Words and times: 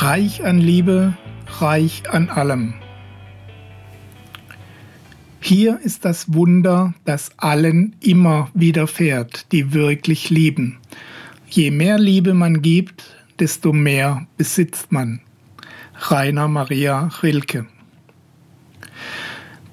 Reich 0.00 0.44
an 0.44 0.60
Liebe, 0.60 1.14
reich 1.58 2.04
an 2.08 2.30
allem. 2.30 2.74
Hier 5.40 5.80
ist 5.82 6.04
das 6.04 6.32
Wunder, 6.32 6.94
das 7.04 7.32
allen 7.36 7.96
immer 7.98 8.48
widerfährt, 8.54 9.50
die 9.50 9.72
wirklich 9.72 10.30
lieben. 10.30 10.78
Je 11.50 11.72
mehr 11.72 11.98
Liebe 11.98 12.32
man 12.32 12.62
gibt, 12.62 13.06
desto 13.40 13.72
mehr 13.72 14.28
besitzt 14.36 14.92
man. 14.92 15.20
Rainer 15.96 16.46
Maria 16.46 17.10
Rilke. 17.20 17.66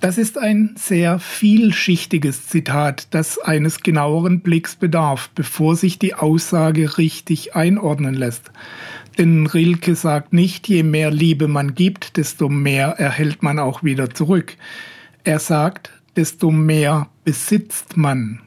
Das 0.05 0.19
ist 0.19 0.37
ein 0.37 0.75
sehr 0.77 1.17
vielschichtiges 1.17 2.45
Zitat, 2.45 3.07
das 3.09 3.39
eines 3.39 3.81
genaueren 3.81 4.41
Blicks 4.41 4.75
bedarf, 4.75 5.31
bevor 5.33 5.75
sich 5.75 5.97
die 5.97 6.13
Aussage 6.13 6.99
richtig 6.99 7.55
einordnen 7.55 8.13
lässt. 8.13 8.51
Denn 9.17 9.47
Rilke 9.47 9.95
sagt 9.95 10.31
nicht, 10.31 10.67
je 10.67 10.83
mehr 10.83 11.09
Liebe 11.09 11.47
man 11.47 11.73
gibt, 11.73 12.17
desto 12.17 12.49
mehr 12.49 12.89
erhält 12.99 13.41
man 13.41 13.57
auch 13.57 13.81
wieder 13.81 14.11
zurück. 14.11 14.55
Er 15.23 15.39
sagt, 15.39 15.89
desto 16.15 16.51
mehr 16.51 17.09
besitzt 17.23 17.97
man. 17.97 18.41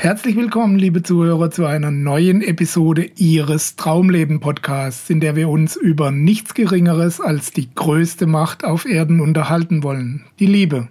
Herzlich 0.00 0.34
willkommen, 0.34 0.78
liebe 0.78 1.02
Zuhörer, 1.02 1.50
zu 1.50 1.66
einer 1.66 1.90
neuen 1.90 2.40
Episode 2.40 3.10
Ihres 3.18 3.76
Traumleben-Podcasts, 3.76 5.10
in 5.10 5.20
der 5.20 5.36
wir 5.36 5.50
uns 5.50 5.76
über 5.76 6.10
nichts 6.10 6.54
Geringeres 6.54 7.20
als 7.20 7.50
die 7.50 7.68
größte 7.74 8.26
Macht 8.26 8.64
auf 8.64 8.86
Erden 8.86 9.20
unterhalten 9.20 9.82
wollen, 9.82 10.24
die 10.38 10.46
Liebe. 10.46 10.88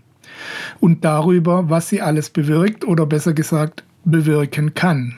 Und 0.80 1.06
darüber, 1.06 1.72
was 1.72 1.90
sie 1.90 2.04
alles 2.04 2.30
bewirkt 2.30 2.86
oder 2.86 3.08
besser 3.08 3.34
gesagt 3.34 3.84
bewirken 4.06 4.76
kann. 4.76 5.16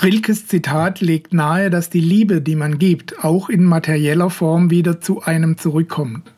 Rilkes 0.00 0.46
Zitat 0.46 1.00
legt 1.00 1.34
nahe, 1.34 1.68
dass 1.68 1.90
die 1.90 2.00
Liebe, 2.00 2.40
die 2.40 2.54
man 2.54 2.78
gibt, 2.78 3.24
auch 3.24 3.48
in 3.48 3.64
materieller 3.64 4.30
Form 4.30 4.70
wieder 4.70 5.00
zu 5.00 5.20
einem 5.22 5.58
zurückkommt. 5.58 6.32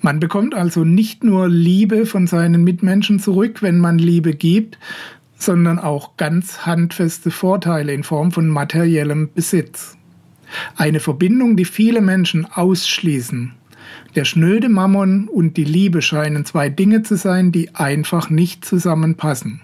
Man 0.00 0.20
bekommt 0.20 0.54
also 0.54 0.84
nicht 0.84 1.22
nur 1.22 1.50
Liebe 1.50 2.06
von 2.06 2.26
seinen 2.26 2.64
Mitmenschen 2.64 3.20
zurück, 3.20 3.60
wenn 3.60 3.78
man 3.78 3.98
Liebe 3.98 4.32
gibt, 4.32 4.78
sondern 5.42 5.78
auch 5.78 6.16
ganz 6.16 6.66
handfeste 6.66 7.30
Vorteile 7.30 7.92
in 7.92 8.04
Form 8.04 8.30
von 8.30 8.48
materiellem 8.48 9.30
Besitz. 9.34 9.96
Eine 10.76 11.00
Verbindung, 11.00 11.56
die 11.56 11.64
viele 11.64 12.00
Menschen 12.00 12.46
ausschließen. 12.46 13.52
Der 14.14 14.24
schnöde 14.24 14.68
Mammon 14.68 15.28
und 15.28 15.56
die 15.56 15.64
Liebe 15.64 16.02
scheinen 16.02 16.44
zwei 16.44 16.68
Dinge 16.68 17.02
zu 17.02 17.16
sein, 17.16 17.52
die 17.52 17.74
einfach 17.74 18.30
nicht 18.30 18.64
zusammenpassen. 18.64 19.60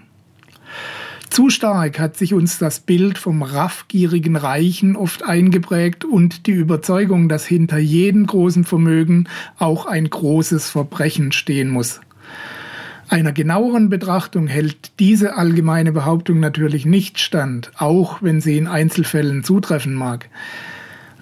Zu 1.29 1.49
stark 1.49 1.99
hat 1.99 2.17
sich 2.17 2.33
uns 2.33 2.57
das 2.57 2.79
Bild 2.79 3.17
vom 3.17 3.43
raffgierigen 3.43 4.37
Reichen 4.37 4.95
oft 4.95 5.23
eingeprägt 5.23 6.05
und 6.05 6.47
die 6.47 6.51
Überzeugung, 6.51 7.29
dass 7.29 7.45
hinter 7.45 7.77
jedem 7.77 8.25
großen 8.25 8.63
Vermögen 8.63 9.27
auch 9.59 9.85
ein 9.85 10.09
großes 10.09 10.69
Verbrechen 10.69 11.33
stehen 11.33 11.69
muss. 11.69 11.99
Einer 13.09 13.31
genaueren 13.31 13.89
Betrachtung 13.89 14.47
hält 14.47 14.99
diese 14.99 15.37
allgemeine 15.37 15.93
Behauptung 15.93 16.41
natürlich 16.41 16.85
nicht 16.85 17.19
stand, 17.19 17.71
auch 17.77 18.21
wenn 18.21 18.41
sie 18.41 18.57
in 18.57 18.67
Einzelfällen 18.67 19.45
zutreffen 19.45 19.93
mag. 19.93 20.29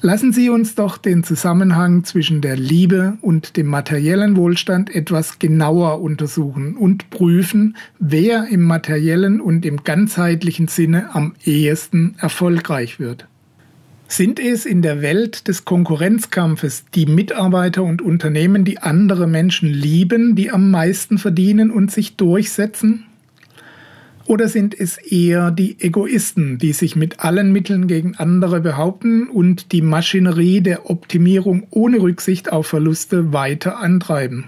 Lassen 0.01 0.33
Sie 0.33 0.49
uns 0.49 0.75
doch 0.75 0.97
den 0.97 1.23
Zusammenhang 1.23 2.03
zwischen 2.03 2.41
der 2.41 2.55
Liebe 2.55 3.17
und 3.21 3.57
dem 3.57 3.67
materiellen 3.67 4.35
Wohlstand 4.35 4.93
etwas 4.93 5.39
genauer 5.39 6.01
untersuchen 6.01 6.75
und 6.75 7.09
prüfen, 7.09 7.75
wer 7.97 8.47
im 8.47 8.63
materiellen 8.63 9.39
und 9.39 9.65
im 9.65 9.83
ganzheitlichen 9.83 10.67
Sinne 10.67 11.15
am 11.15 11.33
ehesten 11.43 12.15
erfolgreich 12.19 12.99
wird. 12.99 13.27
Sind 14.07 14.39
es 14.39 14.65
in 14.65 14.81
der 14.81 15.01
Welt 15.01 15.47
des 15.47 15.65
Konkurrenzkampfes 15.65 16.85
die 16.93 17.07
Mitarbeiter 17.07 17.83
und 17.83 18.01
Unternehmen, 18.01 18.63
die 18.63 18.77
andere 18.77 19.25
Menschen 19.25 19.69
lieben, 19.69 20.35
die 20.35 20.51
am 20.51 20.69
meisten 20.69 21.17
verdienen 21.17 21.71
und 21.71 21.91
sich 21.91 22.15
durchsetzen? 22.15 23.05
Oder 24.27 24.47
sind 24.47 24.79
es 24.79 24.97
eher 24.97 25.51
die 25.51 25.79
Egoisten, 25.79 26.57
die 26.57 26.73
sich 26.73 26.95
mit 26.95 27.19
allen 27.19 27.51
Mitteln 27.51 27.87
gegen 27.87 28.15
andere 28.15 28.59
behaupten 28.59 29.27
und 29.27 29.71
die 29.71 29.81
Maschinerie 29.81 30.61
der 30.61 30.89
Optimierung 30.89 31.67
ohne 31.69 32.01
Rücksicht 32.01 32.51
auf 32.51 32.67
Verluste 32.67 33.33
weiter 33.33 33.77
antreiben? 33.77 34.45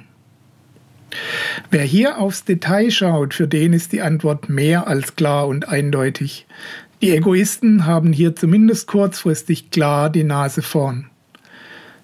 Wer 1.69 1.83
hier 1.83 2.17
aufs 2.17 2.43
Detail 2.43 2.91
schaut, 2.91 3.33
für 3.33 3.47
den 3.47 3.73
ist 3.73 3.91
die 3.91 4.01
Antwort 4.01 4.49
mehr 4.49 4.87
als 4.87 5.15
klar 5.15 5.47
und 5.47 5.67
eindeutig. 5.67 6.45
Die 7.01 7.11
Egoisten 7.11 7.85
haben 7.85 8.11
hier 8.11 8.35
zumindest 8.35 8.87
kurzfristig 8.87 9.69
klar 9.69 10.09
die 10.09 10.23
Nase 10.23 10.63
vorn. 10.63 11.11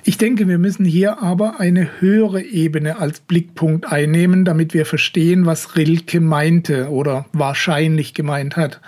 Ich 0.06 0.18
denke, 0.20 0.48
wir 0.48 0.59
müssen 0.59 0.86
hier 0.86 1.24
aber 1.24 1.59
eine 1.59 2.02
höhere 2.02 2.44
Ebene 2.44 3.00
als 3.00 3.22
Blickpunkt 3.22 3.92
einnehmen, 3.92 4.46
damit 4.46 4.74
wir 4.76 4.86
verstehen, 4.86 5.48
was 5.48 5.78
Rilke 5.78 6.20
meinte 6.20 6.92
oder 6.92 7.26
wahrscheinlich 7.32 8.14
gemeint 8.14 8.56
hat. 8.56 8.82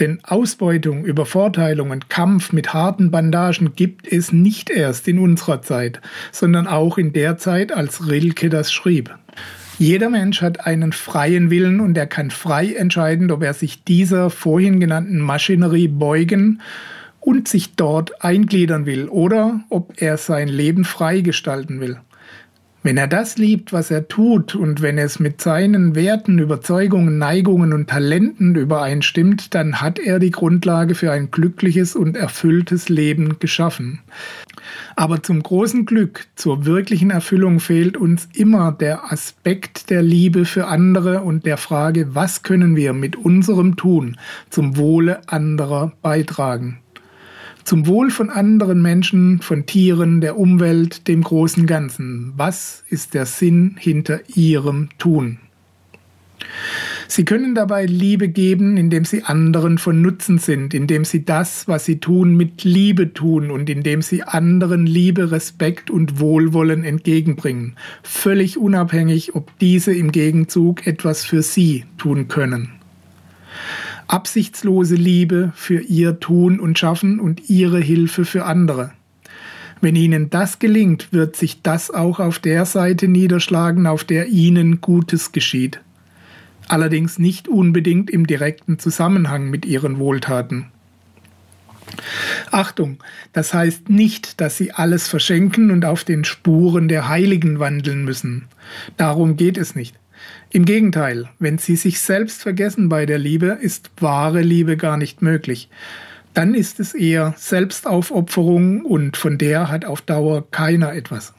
Denn 0.00 0.18
Ausbeutung, 0.24 1.04
Übervorteilung 1.04 1.90
und 1.90 2.08
Kampf 2.08 2.52
mit 2.52 2.72
harten 2.72 3.12
Bandagen 3.12 3.76
gibt 3.76 4.10
es 4.10 4.32
nicht 4.32 4.70
erst 4.70 5.06
in 5.06 5.18
unserer 5.18 5.62
Zeit, 5.62 6.00
sondern 6.32 6.66
auch 6.66 6.98
in 6.98 7.12
der 7.12 7.36
Zeit, 7.36 7.70
als 7.70 8.08
Rilke 8.08 8.48
das 8.48 8.72
schrieb. 8.72 9.14
Jeder 9.78 10.08
Mensch 10.08 10.40
hat 10.40 10.66
einen 10.66 10.92
freien 10.92 11.50
Willen 11.50 11.80
und 11.80 11.98
er 11.98 12.06
kann 12.06 12.30
frei 12.30 12.72
entscheiden, 12.72 13.30
ob 13.30 13.42
er 13.42 13.52
sich 13.52 13.84
dieser 13.84 14.30
vorhin 14.30 14.80
genannten 14.80 15.18
Maschinerie 15.18 15.88
beugen 15.88 16.62
und 17.20 17.46
sich 17.46 17.74
dort 17.74 18.24
eingliedern 18.24 18.86
will 18.86 19.08
oder 19.08 19.60
ob 19.68 20.00
er 20.00 20.16
sein 20.16 20.48
Leben 20.48 20.84
frei 20.84 21.20
gestalten 21.20 21.80
will. 21.80 21.98
Wenn 22.86 22.98
er 22.98 23.08
das 23.08 23.36
liebt, 23.36 23.72
was 23.72 23.90
er 23.90 24.06
tut 24.06 24.54
und 24.54 24.80
wenn 24.80 24.96
es 24.96 25.18
mit 25.18 25.40
seinen 25.40 25.96
Werten, 25.96 26.38
Überzeugungen, 26.38 27.18
Neigungen 27.18 27.72
und 27.72 27.90
Talenten 27.90 28.54
übereinstimmt, 28.54 29.56
dann 29.56 29.80
hat 29.80 29.98
er 29.98 30.20
die 30.20 30.30
Grundlage 30.30 30.94
für 30.94 31.10
ein 31.10 31.32
glückliches 31.32 31.96
und 31.96 32.16
erfülltes 32.16 32.88
Leben 32.88 33.40
geschaffen. 33.40 34.02
Aber 34.94 35.20
zum 35.20 35.42
großen 35.42 35.84
Glück, 35.84 36.28
zur 36.36 36.64
wirklichen 36.64 37.10
Erfüllung 37.10 37.58
fehlt 37.58 37.96
uns 37.96 38.28
immer 38.34 38.70
der 38.70 39.10
Aspekt 39.12 39.90
der 39.90 40.02
Liebe 40.02 40.44
für 40.44 40.68
andere 40.68 41.22
und 41.22 41.44
der 41.44 41.56
Frage, 41.56 42.14
was 42.14 42.44
können 42.44 42.76
wir 42.76 42.92
mit 42.92 43.16
unserem 43.16 43.74
Tun 43.74 44.16
zum 44.48 44.76
Wohle 44.76 45.22
anderer 45.26 45.90
beitragen 46.02 46.78
zum 47.66 47.88
Wohl 47.88 48.10
von 48.10 48.30
anderen 48.30 48.80
Menschen, 48.80 49.42
von 49.42 49.66
Tieren, 49.66 50.20
der 50.20 50.38
Umwelt, 50.38 51.08
dem 51.08 51.22
großen 51.22 51.66
Ganzen. 51.66 52.32
Was 52.36 52.84
ist 52.88 53.12
der 53.12 53.26
Sinn 53.26 53.74
hinter 53.76 54.20
ihrem 54.36 54.88
Tun? 54.98 55.38
Sie 57.08 57.24
können 57.24 57.56
dabei 57.56 57.86
Liebe 57.86 58.28
geben, 58.28 58.76
indem 58.76 59.04
sie 59.04 59.24
anderen 59.24 59.78
von 59.78 60.00
Nutzen 60.00 60.38
sind, 60.38 60.74
indem 60.74 61.04
sie 61.04 61.24
das, 61.24 61.66
was 61.66 61.84
sie 61.84 61.98
tun, 61.98 62.36
mit 62.36 62.62
Liebe 62.62 63.12
tun 63.12 63.50
und 63.50 63.68
indem 63.68 64.00
sie 64.00 64.22
anderen 64.22 64.86
Liebe, 64.86 65.32
Respekt 65.32 65.90
und 65.90 66.20
Wohlwollen 66.20 66.84
entgegenbringen, 66.84 67.74
völlig 68.04 68.58
unabhängig, 68.58 69.34
ob 69.34 69.58
diese 69.58 69.92
im 69.92 70.12
Gegenzug 70.12 70.86
etwas 70.86 71.24
für 71.24 71.42
sie 71.42 71.84
tun 71.98 72.28
können 72.28 72.70
absichtslose 74.08 74.94
Liebe 74.94 75.52
für 75.54 75.80
ihr 75.80 76.20
Tun 76.20 76.60
und 76.60 76.78
Schaffen 76.78 77.20
und 77.20 77.48
ihre 77.48 77.80
Hilfe 77.80 78.24
für 78.24 78.44
andere. 78.44 78.92
Wenn 79.80 79.96
ihnen 79.96 80.30
das 80.30 80.58
gelingt, 80.58 81.12
wird 81.12 81.36
sich 81.36 81.62
das 81.62 81.90
auch 81.90 82.18
auf 82.18 82.38
der 82.38 82.64
Seite 82.64 83.08
niederschlagen, 83.08 83.86
auf 83.86 84.04
der 84.04 84.28
ihnen 84.28 84.80
Gutes 84.80 85.32
geschieht. 85.32 85.80
Allerdings 86.68 87.18
nicht 87.18 87.46
unbedingt 87.46 88.10
im 88.10 88.26
direkten 88.26 88.78
Zusammenhang 88.78 89.50
mit 89.50 89.66
ihren 89.66 89.98
Wohltaten. 89.98 90.66
Achtung, 92.50 92.98
das 93.32 93.54
heißt 93.54 93.88
nicht, 93.88 94.40
dass 94.40 94.56
sie 94.56 94.72
alles 94.72 95.08
verschenken 95.08 95.70
und 95.70 95.84
auf 95.84 96.04
den 96.04 96.24
Spuren 96.24 96.88
der 96.88 97.08
Heiligen 97.08 97.58
wandeln 97.60 98.04
müssen. 98.04 98.46
Darum 98.96 99.36
geht 99.36 99.58
es 99.58 99.74
nicht. 99.74 99.94
Im 100.50 100.64
Gegenteil, 100.64 101.28
wenn 101.38 101.58
sie 101.58 101.76
sich 101.76 102.00
selbst 102.00 102.42
vergessen 102.42 102.88
bei 102.88 103.06
der 103.06 103.18
Liebe, 103.18 103.58
ist 103.60 103.90
wahre 104.00 104.42
Liebe 104.42 104.76
gar 104.76 104.96
nicht 104.96 105.22
möglich. 105.22 105.68
dann 106.36 106.52
ist 106.52 106.80
es 106.80 106.92
eher 106.92 107.34
Selbstaufopferung 107.38 108.82
und 108.82 109.16
von 109.16 109.38
der 109.38 109.70
hat 109.70 109.86
auf 109.86 110.02
Dauer 110.02 110.50
keiner 110.50 110.92
etwas. 110.92 111.32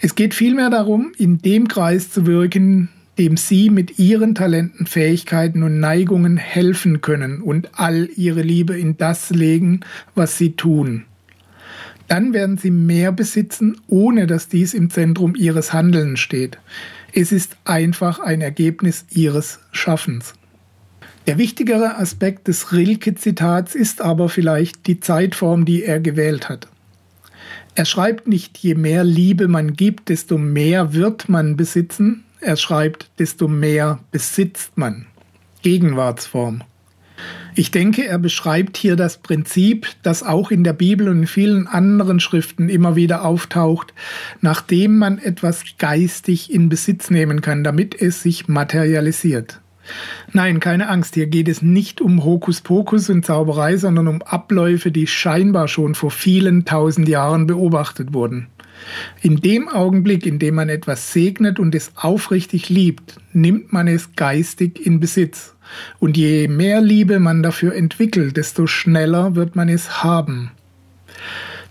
Es 0.00 0.16
geht 0.16 0.34
vielmehr 0.34 0.70
darum, 0.70 1.12
in 1.18 1.38
dem 1.38 1.68
Kreis 1.68 2.10
zu 2.10 2.26
wirken, 2.26 2.88
dem 3.16 3.36
Sie 3.36 3.70
mit 3.70 4.00
Ihren 4.00 4.34
Talenten, 4.34 4.86
Fähigkeiten 4.86 5.62
und 5.62 5.78
Neigungen 5.78 6.36
helfen 6.36 7.00
können 7.00 7.42
und 7.42 7.78
all 7.78 8.08
Ihre 8.16 8.42
Liebe 8.42 8.76
in 8.76 8.96
das 8.96 9.30
legen, 9.30 9.82
was 10.16 10.36
Sie 10.36 10.56
tun. 10.56 11.04
Dann 12.08 12.32
werden 12.32 12.58
Sie 12.58 12.72
mehr 12.72 13.12
besitzen, 13.12 13.80
ohne 13.86 14.26
dass 14.26 14.48
dies 14.48 14.74
im 14.74 14.90
Zentrum 14.90 15.36
Ihres 15.36 15.72
Handelns 15.72 16.18
steht. 16.18 16.58
Es 17.16 17.30
ist 17.30 17.56
einfach 17.64 18.18
ein 18.18 18.40
Ergebnis 18.40 19.04
Ihres 19.10 19.60
Schaffens. 19.70 20.34
Der 21.28 21.38
wichtigere 21.38 21.96
Aspekt 21.96 22.48
des 22.48 22.72
Rilke-Zitats 22.72 23.76
ist 23.76 24.00
aber 24.00 24.28
vielleicht 24.28 24.88
die 24.88 24.98
Zeitform, 24.98 25.64
die 25.64 25.84
er 25.84 26.00
gewählt 26.00 26.48
hat. 26.48 26.66
Er 27.76 27.84
schreibt 27.84 28.26
nicht, 28.26 28.58
je 28.58 28.74
mehr 28.74 29.04
Liebe 29.04 29.46
man 29.46 29.74
gibt, 29.74 30.08
desto 30.08 30.38
mehr 30.38 30.92
wird 30.92 31.28
man 31.28 31.56
besitzen. 31.56 32.24
Er 32.40 32.56
schreibt, 32.56 33.08
desto 33.20 33.46
mehr 33.46 34.00
besitzt 34.10 34.76
man. 34.76 35.06
Gegenwartsform. 35.62 36.62
Ich 37.56 37.70
denke, 37.70 38.04
er 38.04 38.18
beschreibt 38.18 38.76
hier 38.76 38.96
das 38.96 39.18
Prinzip, 39.18 39.86
das 40.02 40.24
auch 40.24 40.50
in 40.50 40.64
der 40.64 40.72
Bibel 40.72 41.08
und 41.08 41.20
in 41.20 41.26
vielen 41.28 41.68
anderen 41.68 42.18
Schriften 42.18 42.68
immer 42.68 42.96
wieder 42.96 43.24
auftaucht, 43.24 43.94
nachdem 44.40 44.98
man 44.98 45.18
etwas 45.18 45.62
geistig 45.78 46.52
in 46.52 46.68
Besitz 46.68 47.10
nehmen 47.10 47.42
kann, 47.42 47.62
damit 47.62 48.00
es 48.00 48.22
sich 48.22 48.48
materialisiert. 48.48 49.60
Nein, 50.32 50.58
keine 50.58 50.88
Angst, 50.88 51.14
hier 51.14 51.26
geht 51.26 51.48
es 51.48 51.62
nicht 51.62 52.00
um 52.00 52.24
Hokuspokus 52.24 53.08
und 53.10 53.24
Zauberei, 53.24 53.76
sondern 53.76 54.08
um 54.08 54.22
Abläufe, 54.22 54.90
die 54.90 55.06
scheinbar 55.06 55.68
schon 55.68 55.94
vor 55.94 56.10
vielen 56.10 56.64
tausend 56.64 57.08
Jahren 57.08 57.46
beobachtet 57.46 58.14
wurden. 58.14 58.48
In 59.22 59.40
dem 59.40 59.68
Augenblick, 59.68 60.26
in 60.26 60.38
dem 60.38 60.56
man 60.56 60.68
etwas 60.68 61.12
segnet 61.12 61.58
und 61.58 61.74
es 61.74 61.92
aufrichtig 61.96 62.68
liebt, 62.68 63.16
nimmt 63.32 63.72
man 63.72 63.88
es 63.88 64.14
geistig 64.16 64.84
in 64.84 65.00
Besitz. 65.00 65.54
Und 65.98 66.16
je 66.16 66.48
mehr 66.48 66.80
Liebe 66.80 67.18
man 67.18 67.42
dafür 67.42 67.74
entwickelt, 67.74 68.36
desto 68.36 68.66
schneller 68.66 69.34
wird 69.34 69.56
man 69.56 69.68
es 69.68 70.02
haben. 70.02 70.50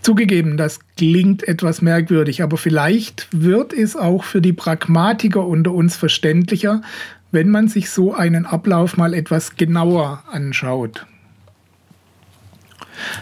Zugegeben, 0.02 0.58
das 0.58 0.80
klingt 0.98 1.48
etwas 1.48 1.80
merkwürdig, 1.80 2.42
aber 2.42 2.58
vielleicht 2.58 3.26
wird 3.30 3.72
es 3.72 3.96
auch 3.96 4.24
für 4.24 4.42
die 4.42 4.52
Pragmatiker 4.52 5.46
unter 5.46 5.72
uns 5.72 5.96
verständlicher, 5.96 6.82
wenn 7.30 7.48
man 7.48 7.68
sich 7.68 7.88
so 7.88 8.12
einen 8.12 8.44
Ablauf 8.44 8.98
mal 8.98 9.14
etwas 9.14 9.56
genauer 9.56 10.22
anschaut. 10.30 11.06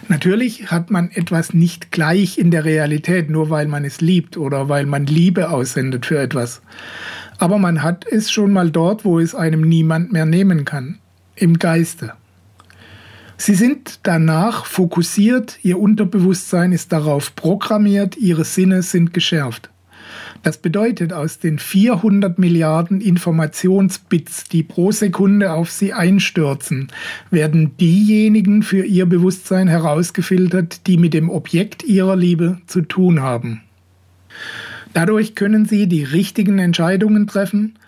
Natürlich 0.09 0.71
hat 0.71 0.91
man 0.91 1.11
etwas 1.11 1.55
nicht 1.55 1.91
gleich 1.91 2.39
in 2.39 2.51
der 2.51 2.65
Realität, 2.65 3.31
nur 3.31 3.51
weil 3.51 3.67
man 3.67 3.85
es 3.85 4.01
liebt 4.01 4.37
oder 4.37 4.69
weil 4.69 4.87
man 4.87 5.07
Liebe 5.07 5.51
aussendet 5.51 6.07
für 6.07 6.19
etwas. 6.19 6.61
Aber 7.39 7.59
man 7.59 7.83
hat 7.83 8.07
es 8.11 8.31
schon 8.31 8.53
mal 8.53 8.71
dort, 8.71 9.05
wo 9.05 9.19
es 9.19 9.35
einem 9.35 9.63
niemand 9.63 10.13
mehr 10.13 10.27
nehmen 10.27 10.65
kann, 10.65 10.99
im 11.37 11.59
Geiste. 11.59 12.13
Sie 13.37 13.57
sind 13.57 14.01
danach 14.05 14.67
fokussiert, 14.67 15.59
ihr 15.63 15.79
Unterbewusstsein 15.79 16.71
ist 16.71 16.93
darauf 16.93 17.35
programmiert, 17.35 18.17
ihre 18.17 18.45
Sinne 18.45 18.83
sind 18.83 19.13
geschärft. 19.13 19.72
Das 20.43 20.59
bedeutet, 20.59 21.13
aus 21.13 21.39
den 21.39 21.59
400 21.61 22.39
Milliarden 22.39 23.01
Informationsbits, 23.01 24.45
die 24.45 24.65
pro 24.65 24.91
Sekunde 24.91 25.53
auf 25.53 25.71
sie 25.71 25.93
einstürzen, 25.93 26.89
werden 27.31 27.77
diejenigen 27.77 28.65
für 28.65 28.85
ihr 28.85 29.07
Bewusstsein 29.07 29.69
herausgefiltert, 29.69 30.87
die 30.89 30.97
mit 30.97 31.15
dem 31.15 31.31
Objekt 31.31 31.85
ihrer 31.85 32.17
Liebe 32.17 32.59
zu 32.67 32.81
tun 32.81 33.21
haben. 33.21 33.61
Dadurch 34.95 35.37
können 35.37 35.65
sie 35.65 35.87
die 35.87 36.03
richtigen 36.03 36.59
Entscheidungen 36.59 37.29
treffen, 37.29 37.79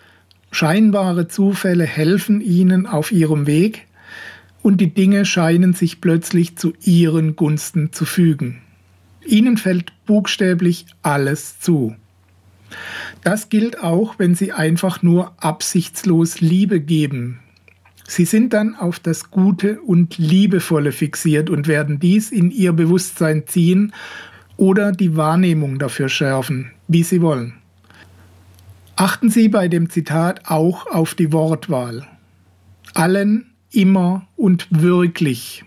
scheinbare 0.51 1.27
Zufälle 1.27 1.83
helfen 1.83 2.39
ihnen 2.39 2.87
auf 2.87 3.11
ihrem 3.11 3.47
Weg 3.47 3.85
und 4.61 4.79
die 4.79 4.93
Dinge 4.93 5.25
scheinen 5.25 5.73
sich 5.73 5.99
plötzlich 5.99 6.57
zu 6.57 6.73
ihren 6.81 7.35
Gunsten 7.35 7.91
zu 7.91 8.05
fügen. 8.05 8.61
Ihnen 9.25 9.57
fällt 9.57 9.91
buchstäblich 10.05 10.85
alles 11.01 11.59
zu. 11.59 11.95
Das 13.23 13.49
gilt 13.49 13.81
auch, 13.81 14.19
wenn 14.19 14.35
Sie 14.35 14.51
einfach 14.51 15.01
nur 15.03 15.33
absichtslos 15.37 16.41
Liebe 16.41 16.79
geben. 16.79 17.39
Sie 18.07 18.25
sind 18.25 18.53
dann 18.53 18.75
auf 18.75 18.99
das 18.99 19.31
Gute 19.31 19.81
und 19.81 20.17
Liebevolle 20.17 20.91
fixiert 20.91 21.49
und 21.49 21.67
werden 21.67 21.99
dies 21.99 22.31
in 22.31 22.51
Ihr 22.51 22.73
Bewusstsein 22.73 23.47
ziehen 23.47 23.93
oder 24.57 24.91
die 24.91 25.17
Wahrnehmung 25.17 25.79
dafür 25.79 26.09
schärfen, 26.09 26.71
wie 26.87 27.03
Sie 27.03 27.21
wollen. 27.21 27.53
Achten 28.95 29.29
Sie 29.29 29.49
bei 29.49 29.67
dem 29.67 29.89
Zitat 29.89 30.41
auch 30.45 30.85
auf 30.87 31.15
die 31.15 31.33
Wortwahl. 31.33 32.07
Allen, 32.93 33.47
immer 33.71 34.27
und 34.37 34.67
wirklich. 34.69 35.65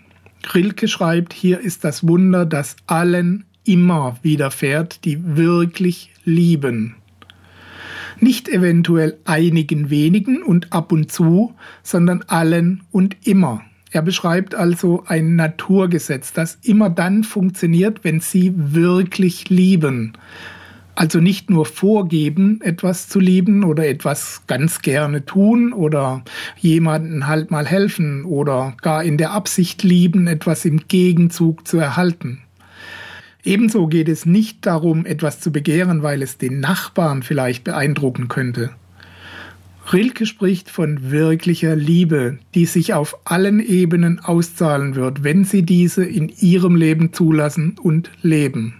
Rilke 0.54 0.88
schreibt, 0.88 1.34
hier 1.34 1.60
ist 1.60 1.84
das 1.84 2.06
Wunder, 2.06 2.46
das 2.46 2.76
allen 2.86 3.44
immer 3.64 4.16
widerfährt, 4.22 5.04
die 5.04 5.36
wirklich 5.36 6.10
lieben. 6.24 6.94
Nicht 8.20 8.48
eventuell 8.48 9.18
einigen 9.24 9.90
wenigen 9.90 10.42
und 10.42 10.72
ab 10.72 10.92
und 10.92 11.12
zu, 11.12 11.54
sondern 11.82 12.24
allen 12.26 12.82
und 12.90 13.16
immer. 13.24 13.62
Er 13.90 14.02
beschreibt 14.02 14.54
also 14.54 15.04
ein 15.06 15.36
Naturgesetz, 15.36 16.32
das 16.32 16.58
immer 16.62 16.90
dann 16.90 17.24
funktioniert, 17.24 18.04
wenn 18.04 18.20
sie 18.20 18.52
wirklich 18.54 19.48
lieben. 19.48 20.12
Also 20.94 21.20
nicht 21.20 21.48
nur 21.48 21.64
vorgeben, 21.64 22.60
etwas 22.60 23.08
zu 23.08 23.20
lieben 23.20 23.62
oder 23.62 23.86
etwas 23.86 24.42
ganz 24.48 24.82
gerne 24.82 25.24
tun 25.24 25.72
oder 25.72 26.24
jemanden 26.58 27.28
halt 27.28 27.52
mal 27.52 27.66
helfen 27.66 28.24
oder 28.24 28.76
gar 28.82 29.04
in 29.04 29.16
der 29.16 29.30
Absicht 29.30 29.84
lieben, 29.84 30.26
etwas 30.26 30.64
im 30.64 30.88
Gegenzug 30.88 31.68
zu 31.68 31.78
erhalten. 31.78 32.40
Ebenso 33.44 33.86
geht 33.86 34.08
es 34.08 34.26
nicht 34.26 34.66
darum, 34.66 35.06
etwas 35.06 35.40
zu 35.40 35.52
begehren, 35.52 36.02
weil 36.02 36.22
es 36.22 36.38
den 36.38 36.60
Nachbarn 36.60 37.22
vielleicht 37.22 37.64
beeindrucken 37.64 38.28
könnte. 38.28 38.70
Rilke 39.92 40.26
spricht 40.26 40.68
von 40.70 41.10
wirklicher 41.10 41.74
Liebe, 41.74 42.38
die 42.54 42.66
sich 42.66 42.92
auf 42.92 43.18
allen 43.24 43.60
Ebenen 43.60 44.18
auszahlen 44.18 44.96
wird, 44.96 45.24
wenn 45.24 45.44
sie 45.44 45.62
diese 45.62 46.04
in 46.04 46.30
ihrem 46.40 46.76
Leben 46.76 47.14
zulassen 47.14 47.76
und 47.80 48.10
leben. 48.22 48.74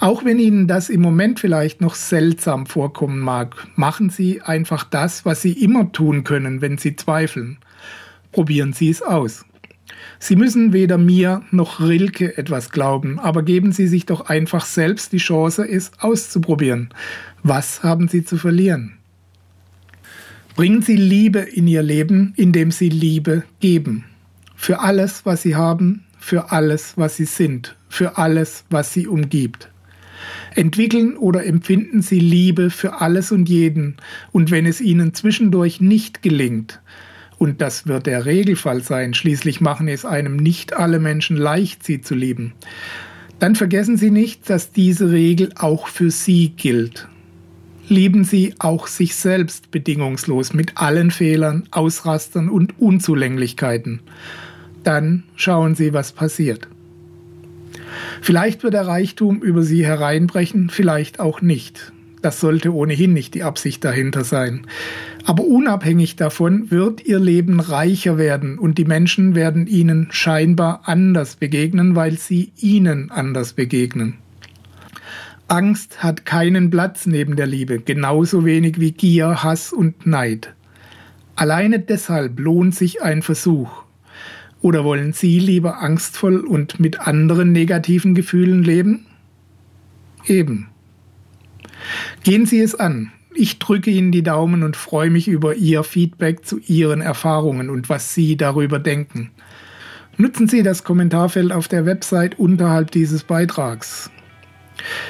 Auch 0.00 0.24
wenn 0.24 0.38
Ihnen 0.38 0.66
das 0.66 0.88
im 0.88 1.02
Moment 1.02 1.40
vielleicht 1.40 1.80
noch 1.80 1.94
seltsam 1.94 2.66
vorkommen 2.66 3.20
mag, 3.20 3.66
machen 3.76 4.08
Sie 4.08 4.40
einfach 4.40 4.84
das, 4.84 5.24
was 5.24 5.42
Sie 5.42 5.52
immer 5.52 5.92
tun 5.92 6.24
können, 6.24 6.60
wenn 6.60 6.78
Sie 6.78 6.96
zweifeln. 6.96 7.58
Probieren 8.32 8.72
Sie 8.72 8.88
es 8.88 9.02
aus. 9.02 9.44
Sie 10.18 10.36
müssen 10.36 10.72
weder 10.72 10.98
mir 10.98 11.42
noch 11.50 11.80
Rilke 11.80 12.36
etwas 12.36 12.70
glauben, 12.70 13.18
aber 13.18 13.42
geben 13.42 13.72
Sie 13.72 13.86
sich 13.86 14.06
doch 14.06 14.28
einfach 14.28 14.64
selbst 14.64 15.12
die 15.12 15.18
Chance, 15.18 15.66
es 15.68 15.92
auszuprobieren. 15.98 16.90
Was 17.42 17.82
haben 17.82 18.08
Sie 18.08 18.24
zu 18.24 18.36
verlieren? 18.36 18.98
Bringen 20.56 20.82
Sie 20.82 20.96
Liebe 20.96 21.38
in 21.38 21.66
Ihr 21.66 21.82
Leben, 21.82 22.34
indem 22.36 22.70
Sie 22.70 22.90
Liebe 22.90 23.44
geben. 23.60 24.04
Für 24.56 24.80
alles, 24.80 25.24
was 25.24 25.42
Sie 25.42 25.56
haben, 25.56 26.04
für 26.18 26.52
alles, 26.52 26.98
was 26.98 27.16
Sie 27.16 27.24
sind, 27.24 27.76
für 27.88 28.18
alles, 28.18 28.64
was 28.68 28.92
Sie 28.92 29.06
umgibt. 29.06 29.70
Entwickeln 30.54 31.16
oder 31.16 31.46
empfinden 31.46 32.02
Sie 32.02 32.20
Liebe 32.20 32.68
für 32.68 33.00
alles 33.00 33.32
und 33.32 33.48
jeden, 33.48 33.96
und 34.32 34.50
wenn 34.50 34.66
es 34.66 34.80
Ihnen 34.80 35.14
zwischendurch 35.14 35.80
nicht 35.80 36.22
gelingt, 36.22 36.80
und 37.40 37.62
das 37.62 37.86
wird 37.86 38.04
der 38.04 38.26
Regelfall 38.26 38.82
sein. 38.82 39.14
Schließlich 39.14 39.62
machen 39.62 39.88
es 39.88 40.04
einem 40.04 40.36
nicht 40.36 40.74
alle 40.74 40.98
Menschen 40.98 41.38
leicht, 41.38 41.82
sie 41.82 42.02
zu 42.02 42.14
lieben. 42.14 42.52
Dann 43.38 43.56
vergessen 43.56 43.96
Sie 43.96 44.10
nicht, 44.10 44.50
dass 44.50 44.72
diese 44.72 45.10
Regel 45.10 45.48
auch 45.56 45.88
für 45.88 46.10
Sie 46.10 46.50
gilt. 46.50 47.08
Lieben 47.88 48.24
Sie 48.24 48.54
auch 48.58 48.86
sich 48.86 49.16
selbst 49.16 49.70
bedingungslos 49.70 50.52
mit 50.52 50.76
allen 50.76 51.10
Fehlern, 51.10 51.66
Ausrastern 51.70 52.50
und 52.50 52.78
Unzulänglichkeiten. 52.78 54.00
Dann 54.84 55.22
schauen 55.34 55.74
Sie, 55.74 55.94
was 55.94 56.12
passiert. 56.12 56.68
Vielleicht 58.20 58.62
wird 58.62 58.74
der 58.74 58.86
Reichtum 58.86 59.40
über 59.40 59.62
Sie 59.62 59.86
hereinbrechen, 59.86 60.68
vielleicht 60.68 61.20
auch 61.20 61.40
nicht. 61.40 61.92
Das 62.20 62.38
sollte 62.38 62.74
ohnehin 62.74 63.14
nicht 63.14 63.32
die 63.32 63.44
Absicht 63.44 63.82
dahinter 63.82 64.24
sein. 64.24 64.66
Aber 65.24 65.44
unabhängig 65.44 66.16
davon 66.16 66.70
wird 66.70 67.04
ihr 67.04 67.18
Leben 67.18 67.60
reicher 67.60 68.18
werden 68.18 68.58
und 68.58 68.78
die 68.78 68.84
Menschen 68.84 69.34
werden 69.34 69.66
ihnen 69.66 70.08
scheinbar 70.10 70.82
anders 70.84 71.36
begegnen, 71.36 71.94
weil 71.94 72.18
sie 72.18 72.52
ihnen 72.56 73.10
anders 73.10 73.52
begegnen. 73.52 74.18
Angst 75.48 76.02
hat 76.02 76.24
keinen 76.24 76.70
Platz 76.70 77.06
neben 77.06 77.36
der 77.36 77.46
Liebe, 77.46 77.80
genauso 77.80 78.44
wenig 78.44 78.78
wie 78.78 78.92
Gier, 78.92 79.42
Hass 79.42 79.72
und 79.72 80.06
Neid. 80.06 80.54
Alleine 81.34 81.80
deshalb 81.80 82.38
lohnt 82.38 82.74
sich 82.74 83.02
ein 83.02 83.22
Versuch. 83.22 83.84
Oder 84.62 84.84
wollen 84.84 85.12
Sie 85.12 85.38
lieber 85.38 85.80
angstvoll 85.80 86.40
und 86.40 86.78
mit 86.80 87.00
anderen 87.00 87.52
negativen 87.52 88.14
Gefühlen 88.14 88.62
leben? 88.62 89.06
Eben. 90.26 90.68
Gehen 92.22 92.46
Sie 92.46 92.60
es 92.60 92.74
an. 92.74 93.10
Ich 93.34 93.58
drücke 93.58 93.90
Ihnen 93.90 94.12
die 94.12 94.22
Daumen 94.22 94.62
und 94.62 94.76
freue 94.76 95.10
mich 95.10 95.28
über 95.28 95.54
Ihr 95.54 95.84
Feedback 95.84 96.44
zu 96.44 96.58
Ihren 96.66 97.00
Erfahrungen 97.00 97.70
und 97.70 97.88
was 97.88 98.14
Sie 98.14 98.36
darüber 98.36 98.78
denken. 98.78 99.30
Nutzen 100.16 100.48
Sie 100.48 100.62
das 100.62 100.84
Kommentarfeld 100.84 101.52
auf 101.52 101.68
der 101.68 101.86
Website 101.86 102.38
unterhalb 102.38 102.90
dieses 102.90 103.24
Beitrags. 103.24 104.10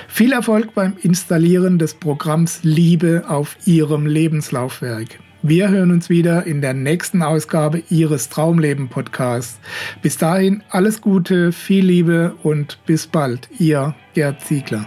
Viel 0.08 0.32
Erfolg 0.32 0.74
beim 0.74 0.94
Installieren 1.02 1.78
des 1.78 1.94
Programms 1.94 2.60
Liebe 2.62 3.24
auf 3.26 3.56
Ihrem 3.64 4.06
Lebenslaufwerk. 4.06 5.18
Wir 5.42 5.70
hören 5.70 5.90
uns 5.90 6.10
wieder 6.10 6.44
in 6.44 6.60
der 6.60 6.74
nächsten 6.74 7.22
Ausgabe 7.22 7.82
Ihres 7.88 8.28
Traumleben 8.28 8.88
Podcasts. 8.88 9.58
Bis 10.02 10.18
dahin 10.18 10.62
alles 10.68 11.00
Gute, 11.00 11.52
viel 11.52 11.86
Liebe 11.86 12.34
und 12.42 12.78
bis 12.84 13.06
bald. 13.06 13.48
Ihr 13.58 13.94
Gerd 14.12 14.42
Ziegler. 14.42 14.86